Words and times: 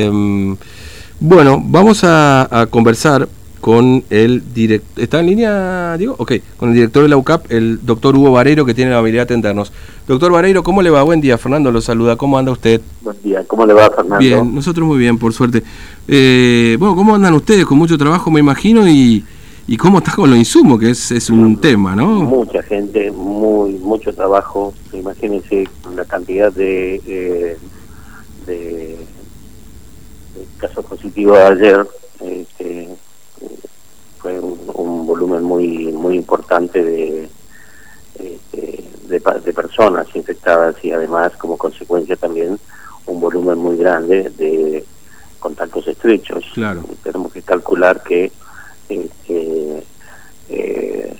Em, 0.00 0.56
bueno, 1.18 1.60
vamos 1.60 2.04
a, 2.04 2.68
conversar 2.70 3.28
con 3.60 4.04
el 4.10 4.54
director. 4.54 5.02
¿Está 5.02 5.18
en 5.18 5.26
línea, 5.26 5.96
Diego? 5.98 6.14
Ok, 6.18 6.34
con 6.56 6.68
el 6.68 6.76
director 6.76 7.02
de 7.02 7.08
la 7.08 7.16
UCAP, 7.16 7.50
el 7.50 7.84
doctor 7.84 8.14
Hugo 8.14 8.30
Vareiro, 8.30 8.64
que 8.64 8.74
tiene 8.74 8.92
la 8.92 8.98
habilidad 8.98 9.22
de 9.22 9.34
atendernos. 9.34 9.72
Doctor 10.06 10.30
Vareiro, 10.30 10.62
¿cómo 10.62 10.82
le 10.82 10.90
va? 10.90 11.02
Buen 11.02 11.20
día, 11.20 11.36
Fernando 11.36 11.72
lo 11.72 11.80
saluda. 11.80 12.14
¿Cómo 12.14 12.38
anda 12.38 12.52
usted? 12.52 12.80
Buen 13.00 13.20
día, 13.24 13.42
¿cómo 13.48 13.66
le 13.66 13.74
va, 13.74 13.90
Fernando? 13.90 14.18
Bien, 14.18 14.54
nosotros 14.54 14.86
muy 14.86 14.98
bien, 14.98 15.18
por 15.18 15.32
suerte. 15.32 15.64
Eh, 16.06 16.76
bueno, 16.78 16.94
¿cómo 16.94 17.16
andan 17.16 17.34
ustedes? 17.34 17.66
Con 17.66 17.78
mucho 17.78 17.98
trabajo, 17.98 18.30
me 18.30 18.38
imagino, 18.38 18.86
y, 18.86 19.24
cómo 19.80 19.98
está 19.98 20.12
con 20.12 20.30
los 20.30 20.38
insumos, 20.38 20.78
que 20.78 20.90
es, 20.90 21.10
es 21.10 21.28
un 21.28 21.60
tema, 21.60 21.96
¿no? 21.96 22.06
Mucha 22.20 22.62
gente, 22.62 23.10
muy 23.10 23.72
mucho 23.72 24.14
trabajo. 24.14 24.72
Imagínense 24.92 25.64
la 25.96 26.04
cantidad 26.04 26.52
de, 26.52 27.02
eh, 27.04 27.56
de 28.46 29.08
caso 30.98 31.08
positivo 31.08 31.34
de 31.34 31.42
ayer 31.42 31.86
este, 32.20 32.88
fue 34.18 34.38
un, 34.40 35.06
volumen 35.06 35.42
muy 35.42 35.92
muy 35.92 36.16
importante 36.16 36.82
de, 36.82 37.28
este, 38.18 38.84
de, 39.08 39.52
personas 39.52 40.06
infectadas 40.14 40.76
y 40.82 40.92
además 40.92 41.32
como 41.38 41.56
consecuencia 41.56 42.16
también 42.16 42.58
un 43.06 43.20
volumen 43.20 43.58
muy 43.58 43.76
grande 43.78 44.30
de 44.36 44.84
contactos 45.38 45.88
estrechos. 45.88 46.44
Claro. 46.52 46.84
Tenemos 47.02 47.32
que 47.32 47.42
calcular 47.42 48.02
que 48.02 48.30
este, 48.88 49.82
eh, 50.50 51.16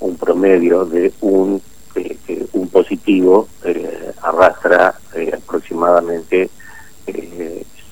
un 0.00 0.16
promedio 0.16 0.84
de 0.84 1.12
un 1.20 1.60
eh, 1.96 2.46
un 2.52 2.68
positivo 2.68 3.48
eh, 3.64 4.12
arrastra 4.22 4.94
aproximadamente 5.34 6.48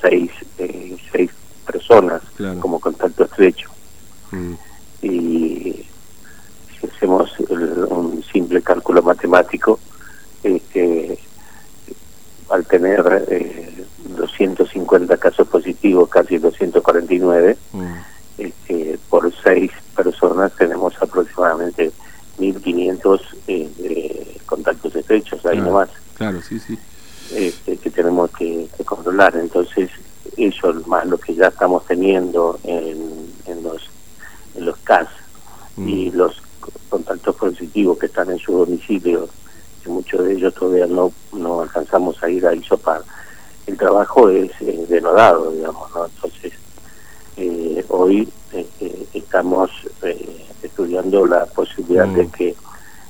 seis, 0.01 0.31
eh, 0.59 0.97
seis 1.13 1.31
personas 1.87 2.23
como 2.61 2.81
contacto 2.81 3.25
estrecho. 3.25 3.71
Mm. 4.31 4.55
Y 5.03 5.87
si 6.81 6.87
hacemos 6.87 7.31
un 7.41 8.25
simple 8.33 8.63
cálculo 8.63 9.03
matemático, 9.03 9.79
este, 10.43 11.19
al 12.51 12.67
tener 12.67 13.27
eh, 13.29 13.85
250 14.17 15.17
casos 15.17 15.47
positivos, 15.49 16.09
casi 16.09 16.39
249, 16.39 17.57
mm. 17.73 17.85
este, 18.39 18.99
por 19.09 19.33
seis 19.43 19.71
personas 19.95 20.53
tenemos 20.57 20.95
aproximadamente 21.01 21.93
1.500 22.39 23.21
eh, 23.49 24.39
contactos 24.47 24.95
estrechos, 24.95 25.45
ahí 25.47 25.61
nomás. 25.61 25.91
Claro, 26.15 26.41
sí, 26.43 26.59
sí. 26.59 26.79
Este, 27.35 27.77
que 27.79 27.91
tenemos 27.91 28.31
que, 28.31 28.69
controlar. 28.85 29.37
Entonces, 29.37 29.91
eso 30.37 30.73
más 30.87 31.07
lo 31.07 31.19
que 31.19 31.35
ya 31.35 31.49
estamos 31.49 31.85
teniendo 31.87 32.59
en, 32.65 33.33
en 33.47 33.63
los 33.63 33.83
en 34.55 34.67
los 34.67 34.77
CAS 34.79 35.09
y 35.77 36.11
mm. 36.11 36.17
los 36.17 36.43
contactos 36.89 37.37
positivos 37.37 37.99
que 37.99 38.07
están 38.07 38.31
en 38.31 38.39
su 38.39 38.53
domicilio, 38.53 39.29
que 39.83 39.91
muchos 39.91 40.25
de 40.25 40.35
ellos 40.35 40.55
todavía 40.55 40.87
no, 40.87 41.13
no 41.33 41.61
alcanzamos 41.61 42.23
a 42.23 42.31
ir 42.31 42.47
a 42.47 42.55
isopar, 42.55 43.03
el 43.67 43.77
trabajo 43.77 44.29
es 44.31 44.51
eh, 44.61 44.87
denodado, 44.89 45.51
digamos, 45.51 45.93
¿no? 45.95 46.07
Entonces, 46.07 46.53
eh, 47.37 47.85
hoy 47.89 48.29
este, 48.53 49.07
estamos 49.13 49.71
eh, 50.03 50.47
estudiando 50.63 51.27
la 51.27 51.45
posibilidad 51.47 52.07
de 52.07 52.25
mm. 52.25 52.31
que 52.31 52.55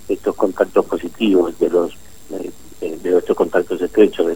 estos 0.09 0.35
contactos 0.35 0.85
positivos 0.87 1.59
de 1.59 1.69
los 1.69 1.97
de 2.31 3.19
estos 3.19 3.37
contactos 3.37 3.81
estrechos, 3.81 4.27
de 4.27 4.35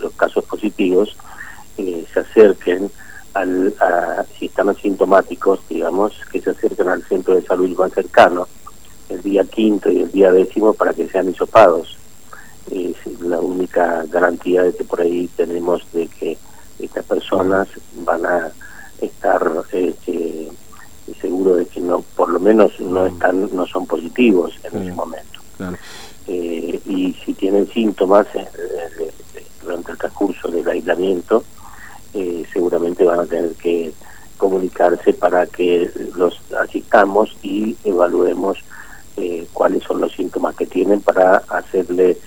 quinto 9.61 9.91
y 9.91 10.03
el 10.03 10.11
día 10.11 10.33
décimo, 10.33 10.73
para 10.73 10.95
que 10.95 11.09
sean 11.09 11.29
hisopados. 11.29 11.97
Es 12.71 12.97
la 13.21 13.41
única 13.41 14.05
garantía 14.09 14.63
de 14.63 14.75
que 14.75 14.85
por 14.85 15.01
ahí 15.01 15.29
tenemos 15.37 15.83
de 15.93 16.07
que 16.07 16.39
estas 16.79 17.05
personas 17.05 17.69
van 18.05 18.25
a 18.25 18.53
estar 19.01 19.43
este, 19.73 20.49
seguros 21.21 21.59
de 21.59 21.67
que 21.67 21.81
no, 21.81 22.03
por 22.17 22.31
lo 22.31 22.41
menos 22.41 22.79
no 22.81 23.07
están, 23.07 23.55
no 23.55 23.67
son 23.67 23.87
positivos 23.87 24.53
en 24.65 24.83
ese 24.83 24.93
momento. 24.93 25.41
Eh, 26.27 26.81
y 26.87 27.13
si 27.25 27.35
tienen 27.35 27.67
síntomas 27.69 28.27
eh, 28.35 28.47
durante 29.63 29.93
el 29.93 29.99
transcurso 29.99 30.49
del 30.49 30.69
aislamiento, 30.69 31.45
eh, 32.15 32.45
seguramente 32.53 33.05
van 33.05 33.21
a 33.21 33.27
tener 33.27 33.53
que 33.55 33.93
comunicarse 34.37 35.13
para 35.13 35.47
que 35.47 35.91
los 36.17 36.41
asistamos 36.55 37.37
y 37.43 37.77
evaluemos 37.85 38.59
cuáles 39.53 39.83
son 39.83 40.01
los 40.01 40.13
síntomas 40.15 40.57
que 40.57 40.65
tienen 40.91 41.01
para 41.03 41.43
hacerle 41.49 42.19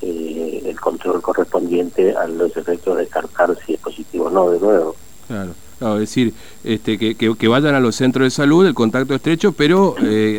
el 0.00 0.80
control 0.80 1.22
correspondiente 1.22 2.14
a 2.16 2.26
los 2.26 2.56
efectos 2.56 2.96
de 2.96 3.02
descartar 3.02 3.56
si 3.64 3.74
es 3.74 3.80
positivo 3.80 4.26
o 4.26 4.30
no 4.30 4.50
de 4.50 4.58
nuevo. 4.58 4.96
Claro. 5.28 5.52
es 5.94 6.00
decir, 6.00 6.34
este, 6.64 6.98
que, 6.98 7.14
que, 7.14 7.48
vayan 7.48 7.74
a 7.74 7.80
los 7.80 7.96
centros 7.96 8.26
de 8.26 8.30
salud, 8.30 8.66
el 8.66 8.74
contacto 8.74 9.14
estrecho, 9.14 9.52
pero 9.52 9.94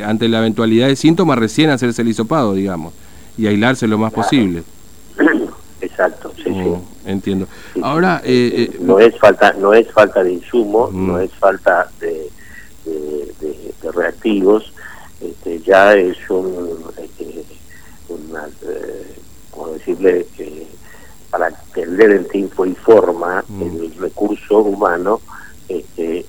ante 0.05 0.27
la 0.27 0.39
eventualidad 0.39 0.87
de 0.87 0.95
síntomas 0.95 1.39
recién 1.39 1.69
hacerse 1.69 2.01
el 2.01 2.09
hisopado, 2.09 2.53
digamos 2.53 2.93
y 3.37 3.47
aislarse 3.47 3.87
lo 3.87 3.97
más 3.97 4.13
posible. 4.13 4.63
Exacto, 5.81 6.31
sí, 6.37 6.43
sí. 6.45 6.49
Mm, 6.49 6.81
entiendo. 7.05 7.47
Ahora 7.81 8.21
eh, 8.23 8.69
eh, 8.71 8.77
no 8.79 8.99
es 8.99 9.17
falta 9.19 9.53
no 9.53 9.73
es 9.73 9.91
falta 9.91 10.23
de 10.23 10.33
insumo, 10.33 10.89
mm. 10.89 11.07
no 11.07 11.19
es 11.19 11.31
falta 11.33 11.89
de, 11.99 12.31
de, 12.85 13.91
reactivos, 13.91 14.71
este, 15.21 15.59
ya 15.59 15.93
es 15.93 16.17
un 16.29 16.79
este, 16.97 17.43
una, 18.07 18.47
eh, 18.61 19.15
como 19.51 19.72
decirle 19.85 20.25
que 20.37 20.67
para 21.29 21.49
tener 21.73 22.11
el 22.11 22.27
tiempo 22.27 22.65
y 22.65 22.73
forma 22.75 23.43
mm. 23.47 23.61
el 23.61 23.95
recurso 23.95 24.59
humano 24.59 25.21
este, 25.67 26.25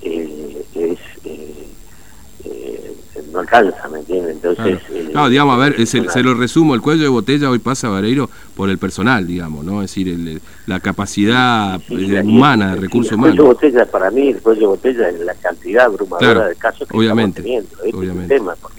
es 0.75 0.99
no 3.35 3.41
alcanza, 3.41 3.89
¿me 3.89 3.99
entiendes? 3.99 4.37
Entonces... 4.37 4.81
Claro. 5.11 5.27
Eh, 5.27 5.31
digamos, 5.31 5.55
a 5.55 5.59
ver, 5.59 5.87
se, 5.87 6.23
lo 6.23 6.35
resumo, 6.35 6.75
el 6.75 6.81
cuello 6.81 7.03
de 7.03 7.09
botella 7.09 7.51
hoy 7.51 7.59
pasa, 7.59 7.89
Vareiro, 7.89 8.31
por 8.57 8.71
el 8.71 8.79
personal, 8.79 9.27
digamos, 9.27 9.65
¿no? 9.65 9.83
Es 9.83 9.91
decir, 9.91 10.41
la 10.67 10.81
capacidad 10.81 11.81
eh, 11.91 12.23
humana, 12.25 12.75
el 12.75 12.81
recurso 12.81 13.17
humano. 13.17 13.33
El 13.33 13.37
cuello 13.37 13.49
de 13.49 13.55
botella, 13.55 13.87
para 13.91 14.11
mí, 14.11 14.29
el 14.29 14.41
cuello 14.41 14.61
de 14.61 14.67
botella 14.67 15.09
es 15.09 15.21
la 15.21 15.35
cantidad 15.35 15.87
abrumadora 15.87 16.49
de 16.49 16.57
casos 16.57 16.89
que 16.89 16.97
obviamente, 16.97 17.41
estamos 17.41 17.71
teniendo. 17.81 17.99
obviamente. 17.99 18.35
tema, 18.35 18.55
porque 18.61 18.73
este, 18.73 18.74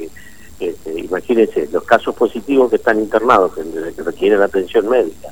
imagínense, 1.15 1.69
los 1.71 1.83
casos 1.83 2.13
positivos 2.15 2.69
que 2.69 2.75
están 2.75 2.99
internados, 2.99 3.53
que, 3.55 4.03
requieren 4.03 4.41
atención 4.41 4.89
médica, 4.89 5.29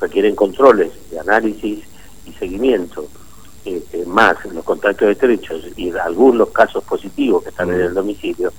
requieren 0.00 0.34
controles 0.34 0.90
de 1.10 1.20
análisis 1.20 1.84
y 2.24 2.32
seguimiento, 2.32 3.06
este, 3.64 4.06
más 4.06 4.36
los 4.46 4.64
contactos 4.64 5.08
estrechos 5.08 5.66
y 5.76 5.90
algunos 5.90 6.50
casos 6.50 6.82
positivos 6.84 7.42
que 7.42 7.50
están 7.50 7.70
en 7.70 7.80
el 7.80 7.94
domicilio, 7.94 8.52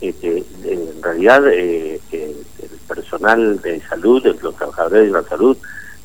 este, 0.00 0.44
en 0.64 1.02
realidad 1.02 1.42
eh, 1.48 2.00
el 2.12 2.36
personal 2.86 3.60
de 3.60 3.80
salud, 3.82 4.24
los 4.40 4.56
trabajadores 4.56 5.06
de 5.06 5.10
la 5.10 5.22
salud, 5.24 5.56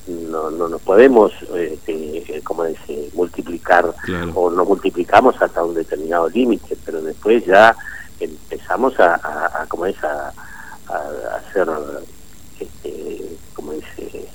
no, 0.07 0.51
no 0.51 0.67
nos 0.67 0.81
podemos, 0.81 1.31
este, 1.55 2.41
como 2.43 2.65
dice, 2.65 3.09
multiplicar 3.13 3.93
o 4.35 4.51
no 4.51 4.65
multiplicamos 4.65 5.35
hasta 5.41 5.63
un 5.63 5.73
determinado 5.73 6.29
límite, 6.29 6.77
pero 6.85 7.01
después 7.01 7.45
ya 7.45 7.75
empezamos 8.65 8.99
a, 8.99 9.61
a, 9.61 9.65
como 9.67 9.85
es, 9.85 9.95
a, 10.03 10.33
a 10.89 11.37
hacer, 11.37 11.67
este, 12.59 13.37
como 13.53 13.73
dice, 13.73 14.27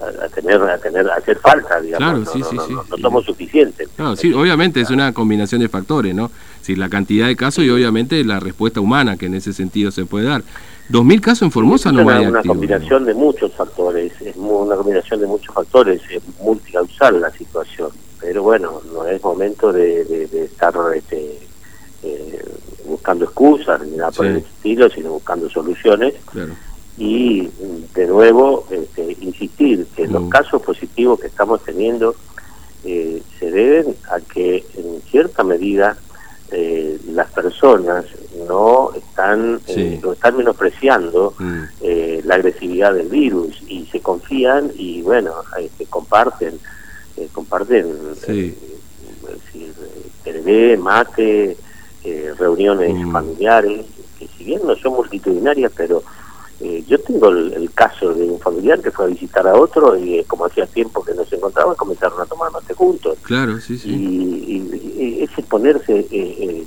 a, 0.00 0.28
tener 0.28 0.60
a 0.62 0.78
tener 0.78 1.08
a 1.08 1.14
hacer 1.14 1.38
falta 1.38 1.80
digamos 1.80 2.24
claro, 2.24 2.24
sí, 2.32 2.42
sí, 2.48 2.56
sí, 2.66 2.72
no, 2.72 2.96
somos 2.98 3.24
suficientes. 3.24 3.88
Claro, 3.94 4.16
sí 4.16 4.32
obviamente 4.32 4.80
es 4.80 4.90
una 4.90 5.12
combinación 5.12 5.60
de 5.60 5.68
factores 5.68 6.14
no 6.14 6.30
si 6.60 6.74
la 6.76 6.88
cantidad 6.88 7.26
de 7.26 7.36
casos 7.36 7.64
y 7.64 7.70
obviamente 7.70 8.24
la 8.24 8.40
respuesta 8.40 8.80
humana 8.80 9.16
que 9.16 9.26
en 9.26 9.34
ese 9.34 9.52
sentido 9.52 9.90
se 9.90 10.04
puede 10.04 10.26
dar. 10.26 10.42
Dos 10.88 11.04
mil 11.04 11.20
casos 11.20 11.42
en 11.42 11.52
Formosa 11.52 11.92
no 11.92 12.08
hay 12.08 12.26
una 12.26 12.42
combinación 12.42 13.04
de 13.04 13.14
muchos 13.14 13.52
factores 13.52 14.12
es 14.20 14.36
una 14.36 14.76
combinación 14.76 15.20
de 15.20 15.26
muchos 15.26 15.54
factores 15.54 16.02
es 16.10 16.22
multicausal 16.40 17.20
la 17.20 17.30
situación 17.30 17.90
pero 18.20 18.42
bueno 18.42 18.80
no 18.92 19.06
es 19.06 19.22
momento 19.22 19.72
de, 19.72 20.04
de, 20.04 20.44
estar 20.44 20.74
este, 20.94 21.16
eh, 21.16 21.51
buscando 23.12 23.24
excusas 23.24 23.86
ni 23.86 23.96
nada 23.96 24.10
por 24.10 24.26
el 24.26 24.36
estilo 24.38 24.88
sino 24.90 25.10
buscando 25.10 25.48
soluciones 25.50 26.14
claro 26.26 26.52
y 26.98 27.48
de 27.94 28.06
nuevo 28.06 28.66
este, 28.70 29.16
insistir 29.22 29.86
que 29.96 30.06
los 30.06 30.24
mm. 30.24 30.28
casos 30.28 30.60
positivos 30.60 31.18
que 31.18 31.26
estamos 31.26 31.62
teniendo 31.64 32.14
eh, 32.84 33.22
se 33.38 33.50
deben 33.50 33.96
a 34.10 34.20
que 34.20 34.64
en 34.76 35.00
cierta 35.10 35.42
medida 35.42 35.96
eh, 36.50 36.98
las 37.08 37.30
personas 37.30 38.04
no 38.46 38.90
están 38.94 39.60
eh, 39.68 39.98
no 40.02 40.12
están 40.12 40.36
menospreciando 40.36 41.34
mm. 41.38 41.62
la 42.24 42.34
agresividad 42.34 42.92
del 42.92 43.08
virus 43.08 43.62
y 43.66 43.86
se 43.86 44.00
confían 44.00 44.70
y 44.76 45.00
bueno 45.00 45.32
este, 45.58 45.86
comparten 45.86 46.58
eh, 47.16 47.28
comparten 47.32 47.86
sí. 48.24 48.56
eh, 50.24 50.76
mate, 50.80 51.56
reuniones 52.38 52.94
mm. 52.94 53.12
familiares, 53.12 53.86
que 54.18 54.28
si 54.36 54.44
bien 54.44 54.60
no 54.66 54.74
son 54.76 54.94
multitudinarias, 54.94 55.72
pero 55.76 56.02
yo 56.86 56.96
tengo 57.00 57.28
el, 57.28 57.70
caso 57.74 58.14
de 58.14 58.22
un 58.22 58.38
familiar 58.38 58.80
que 58.80 58.92
fue 58.92 59.06
a 59.06 59.08
visitar 59.08 59.44
a 59.48 59.54
otro 59.54 59.96
y 59.98 60.22
como 60.28 60.46
hacía 60.46 60.64
tiempo 60.64 61.04
que 61.04 61.12
no 61.12 61.24
se 61.24 61.34
encontraban, 61.34 61.74
comenzaron 61.74 62.20
a 62.20 62.24
tomar 62.24 62.52
mate 62.52 62.72
juntos. 62.74 63.18
Claro, 63.22 63.60
sí, 63.60 63.76
sí. 63.76 63.90
Y, 63.90 65.22
es 65.24 65.36
exponerse 65.36 66.06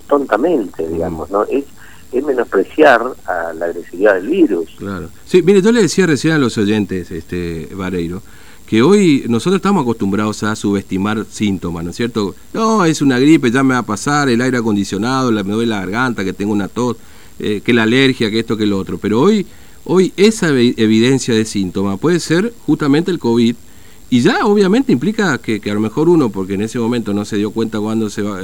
tontamente, 0.07 0.85
digamos, 0.85 1.29
¿no? 1.29 1.43
Es 1.43 1.63
es 2.11 2.23
menospreciar 2.23 3.01
a 3.25 3.53
la 3.53 3.65
agresividad 3.65 4.15
del 4.15 4.27
virus. 4.27 4.69
Claro. 4.77 5.09
Sí, 5.25 5.41
mire, 5.41 5.61
yo 5.61 5.71
le 5.71 5.81
decía 5.81 6.05
recién 6.05 6.33
a 6.33 6.37
los 6.37 6.57
oyentes, 6.57 7.11
este 7.11 7.67
Vareiro, 7.73 8.21
que 8.67 8.81
hoy 8.81 9.23
nosotros 9.27 9.57
estamos 9.57 9.83
acostumbrados 9.83 10.41
a 10.43 10.55
subestimar 10.55 11.25
síntomas, 11.29 11.83
¿no 11.83 11.91
es 11.91 11.95
cierto? 11.95 12.35
No, 12.53 12.83
es 12.83 13.01
una 13.01 13.19
gripe, 13.19 13.51
ya 13.51 13.63
me 13.63 13.75
va 13.75 13.79
a 13.79 13.85
pasar, 13.85 14.27
el 14.29 14.41
aire 14.41 14.57
acondicionado, 14.57 15.31
me 15.31 15.43
duele 15.43 15.67
la 15.69 15.81
garganta, 15.81 16.23
que 16.23 16.33
tengo 16.33 16.51
una 16.51 16.67
tos, 16.67 16.97
eh, 17.39 17.61
que 17.63 17.73
la 17.73 17.83
alergia, 17.83 18.31
que 18.31 18.39
esto, 18.39 18.57
que 18.57 18.65
lo 18.65 18.79
otro. 18.79 18.97
Pero 18.97 19.21
hoy, 19.21 19.45
hoy 19.83 20.13
esa 20.17 20.49
evidencia 20.49 21.35
de 21.35 21.45
síntoma 21.45 21.97
puede 21.97 22.19
ser 22.19 22.53
justamente 22.65 23.11
el 23.11 23.19
COVID, 23.19 23.55
y 24.09 24.21
ya 24.21 24.45
obviamente 24.45 24.91
implica 24.91 25.37
que, 25.37 25.59
que, 25.59 25.71
a 25.71 25.73
lo 25.73 25.79
mejor 25.79 26.09
uno, 26.09 26.29
porque 26.29 26.55
en 26.55 26.61
ese 26.61 26.79
momento 26.79 27.13
no 27.13 27.25
se 27.25 27.37
dio 27.37 27.51
cuenta 27.51 27.79
cuando 27.79 28.09
se 28.09 28.21
va, 28.21 28.39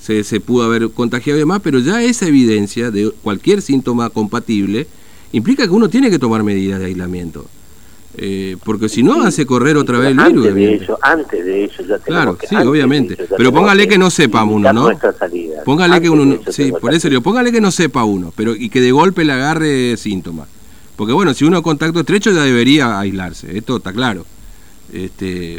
se, 0.00 0.24
se 0.24 0.40
pudo 0.40 0.64
haber 0.64 0.90
contagiado 0.90 1.38
y 1.38 1.40
demás, 1.40 1.60
pero 1.62 1.78
ya 1.78 2.02
esa 2.02 2.26
evidencia 2.26 2.90
de 2.90 3.10
cualquier 3.22 3.62
síntoma 3.62 4.10
compatible 4.10 4.86
implica 5.32 5.64
que 5.64 5.70
uno 5.70 5.88
tiene 5.88 6.10
que 6.10 6.18
tomar 6.18 6.42
medidas 6.42 6.80
de 6.80 6.86
aislamiento. 6.86 7.46
Eh, 8.16 8.56
porque 8.64 8.88
si 8.88 9.02
no 9.02 9.22
hace 9.22 9.46
correr 9.46 9.76
otra 9.76 9.98
vez 9.98 10.10
el 10.10 10.16
virus. 10.16 10.46
Antes 10.46 10.54
de 10.54 10.74
eso, 10.74 10.98
antes 11.00 11.44
de 11.44 11.64
eso 11.64 11.82
ya 11.84 11.98
Claro, 11.98 12.36
sí, 12.46 12.56
obviamente. 12.56 13.16
pero 13.36 13.52
póngale 13.52 13.86
que, 13.86 13.98
no 13.98 14.10
sepa 14.10 14.42
uno, 14.44 14.72
¿no? 14.72 14.90
Póngale 15.64 16.00
que 16.00 16.10
uno, 16.10 16.38
sí, 16.50 16.72
por 16.72 16.92
eso 16.92 17.08
digo, 17.08 17.22
póngale 17.22 17.52
que 17.52 17.60
no 17.60 17.70
sepa 17.70 18.04
uno, 18.04 18.32
pero 18.36 18.54
y 18.56 18.68
que 18.68 18.80
de 18.80 18.90
golpe 18.90 19.24
le 19.24 19.32
agarre 19.32 19.96
síntomas. 19.96 20.48
Porque 20.96 21.12
bueno, 21.12 21.32
si 21.34 21.44
uno 21.44 21.62
contacto 21.62 22.00
estrecho 22.00 22.32
ya 22.32 22.42
debería 22.42 22.98
aislarse, 22.98 23.56
esto 23.56 23.76
está 23.76 23.92
claro. 23.92 24.26
Este, 24.92 25.58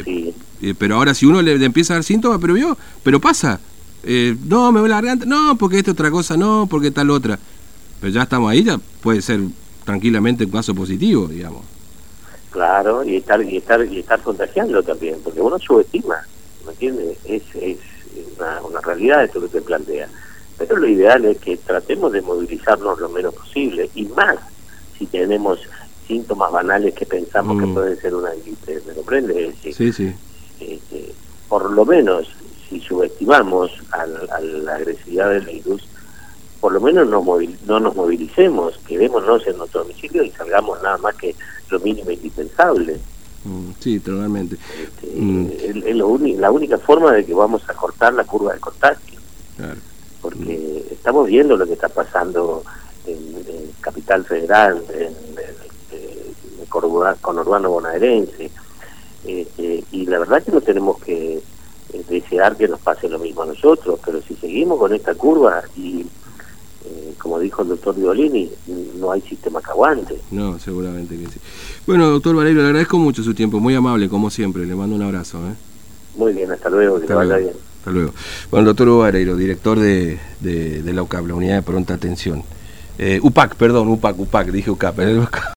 eh, 0.60 0.74
pero 0.78 0.96
ahora 0.96 1.14
si 1.14 1.24
uno 1.24 1.40
le, 1.40 1.58
le, 1.58 1.64
empieza 1.64 1.94
a 1.94 1.96
dar 1.96 2.04
síntomas, 2.04 2.38
pero 2.40 2.52
vio, 2.52 2.76
pero 3.02 3.18
pasa, 3.18 3.58
eh, 4.04 4.36
no, 4.46 4.72
me 4.72 4.80
voy 4.80 4.88
la 4.88 4.96
garganta, 4.96 5.26
no, 5.26 5.56
porque 5.56 5.78
esta 5.78 5.92
otra 5.92 6.10
cosa 6.10 6.36
no, 6.36 6.66
porque 6.68 6.90
tal 6.90 7.10
otra. 7.10 7.38
Pero 8.00 8.12
ya 8.12 8.22
estamos 8.22 8.50
ahí, 8.50 8.62
ya 8.64 8.78
puede 9.00 9.22
ser 9.22 9.40
tranquilamente 9.84 10.44
un 10.44 10.50
caso 10.50 10.74
positivo, 10.74 11.28
digamos. 11.28 11.62
Claro, 12.52 13.02
y 13.02 13.16
estar 13.16 13.42
y 13.42 13.56
estar 13.56 13.84
y 13.84 14.00
estar 14.00 14.20
contagiando 14.20 14.82
también, 14.82 15.18
porque 15.24 15.40
uno 15.40 15.58
subestima, 15.58 16.26
¿me 16.66 16.72
entiendes? 16.72 17.18
Es, 17.24 17.42
es 17.54 17.78
una, 18.36 18.60
una 18.62 18.80
realidad 18.80 19.24
esto 19.24 19.40
que 19.40 19.48
se 19.48 19.62
plantea. 19.62 20.08
Pero 20.58 20.76
lo 20.76 20.86
ideal 20.86 21.24
es 21.24 21.38
que 21.38 21.56
tratemos 21.56 22.12
de 22.12 22.20
movilizarnos 22.20 23.00
lo 23.00 23.08
menos 23.08 23.34
posible, 23.34 23.90
y 23.94 24.04
más 24.04 24.36
si 24.98 25.06
tenemos 25.06 25.60
síntomas 26.06 26.52
banales 26.52 26.94
que 26.94 27.06
pensamos 27.06 27.58
que 27.58 27.66
mm. 27.66 27.74
pueden 27.74 27.96
ser 27.98 28.14
una 28.14 28.30
gripe, 28.30 28.82
¿me 28.86 28.92
comprende? 28.94 29.54
sí, 29.62 29.92
sí. 29.92 30.14
Este, 30.60 31.12
por 31.48 31.70
lo 31.72 31.84
menos 31.84 32.28
si 32.68 32.80
subestimamos 32.80 33.70
a, 33.90 34.06
la 34.06 34.74
agresividad 34.74 35.30
del 35.30 35.46
virus, 35.46 35.86
por 36.62 36.72
lo 36.72 36.80
menos 36.80 37.08
no, 37.08 37.24
no 37.66 37.80
nos 37.80 37.96
movilicemos, 37.96 38.78
quedémonos 38.86 39.44
en 39.48 39.58
nuestro 39.58 39.82
domicilio 39.82 40.22
y 40.22 40.30
salgamos 40.30 40.80
nada 40.80 40.96
más 40.98 41.16
que 41.16 41.34
lo 41.70 41.80
mínimo 41.80 42.12
indispensable. 42.12 43.00
Mm, 43.44 43.70
sí, 43.80 43.98
totalmente. 43.98 44.54
Este, 44.80 45.08
mm. 45.12 45.50
Es, 45.84 45.96
la 45.96 46.52
única 46.52 46.78
forma 46.78 47.10
de 47.14 47.26
que 47.26 47.34
vamos 47.34 47.68
a 47.68 47.74
cortar 47.74 48.14
la 48.14 48.22
curva 48.22 48.54
de 48.54 48.60
contagio. 48.60 49.18
Porque 50.20 50.86
estamos 50.88 51.26
viendo 51.26 51.56
lo 51.56 51.66
que 51.66 51.72
está 51.72 51.88
pasando 51.88 52.62
en, 53.06 53.72
Capital 53.80 54.24
Federal, 54.24 54.84
en, 54.94 55.16
el 56.60 56.68
conurbano 56.68 57.70
bonaerense. 57.70 58.52
Este, 59.24 59.82
y 59.90 60.06
la 60.06 60.20
verdad 60.20 60.44
que 60.44 60.52
no 60.52 60.60
tenemos 60.60 61.02
que 61.02 61.42
desear 62.08 62.56
que 62.56 62.68
nos 62.68 62.78
pase 62.78 63.08
lo 63.08 63.18
mismo 63.18 63.42
a 63.42 63.46
nosotros, 63.46 63.98
pero 64.04 64.22
si 64.22 64.36
seguimos 64.36 64.78
con 64.78 64.94
esta 64.94 65.16
curva 65.16 65.64
y, 65.76 66.02
eh, 66.02 66.06
dijo 67.42 67.62
el 67.62 67.68
doctor 67.68 67.94
Violini, 67.94 68.50
no 68.98 69.12
hay 69.12 69.20
sistema 69.20 69.60
que 69.60 69.70
aguante. 69.70 70.20
No, 70.30 70.58
seguramente 70.58 71.18
que 71.18 71.26
sí. 71.26 71.40
Bueno, 71.86 72.08
doctor 72.08 72.34
Valerio, 72.34 72.62
le 72.62 72.68
agradezco 72.68 72.98
mucho 72.98 73.22
su 73.22 73.34
tiempo, 73.34 73.60
muy 73.60 73.74
amable 73.74 74.08
como 74.08 74.30
siempre, 74.30 74.64
le 74.64 74.74
mando 74.74 74.96
un 74.96 75.02
abrazo. 75.02 75.38
¿eh? 75.38 75.54
Muy 76.16 76.32
bien, 76.32 76.50
hasta 76.50 76.70
luego, 76.70 77.00
que 77.00 77.12
vaya 77.12 77.36
bien. 77.36 77.54
Hasta 77.78 77.90
luego. 77.90 78.12
Bueno, 78.50 78.66
doctor 78.68 78.98
Vareiro, 78.98 79.36
director 79.36 79.78
de, 79.78 80.18
de, 80.40 80.92
la 80.92 81.02
UCAP, 81.02 81.26
la 81.26 81.34
Unidad 81.34 81.56
de 81.56 81.62
Pronta 81.62 81.94
Atención. 81.94 82.42
Eh, 82.98 83.18
UPAC, 83.22 83.56
perdón, 83.56 83.88
UPAC, 83.88 84.20
UPAC, 84.20 84.48
dije 84.48 84.70
UCAP. 84.70 84.98